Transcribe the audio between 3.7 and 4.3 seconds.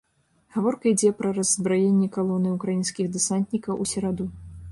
у сераду.